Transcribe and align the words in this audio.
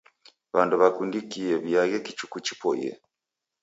W'andu 0.55 0.75
w'akundikie 0.81 1.49
w'iaghe 1.63 1.97
kichuku 2.05 2.37
chipoiye. 2.45 2.91